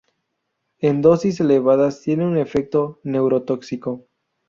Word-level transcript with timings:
En 0.79 1.03
dosis 1.03 1.39
elevadas 1.41 2.01
tiene 2.01 2.25
un 2.25 2.35
efecto 2.39 2.99
neurotóxico. 3.03 4.07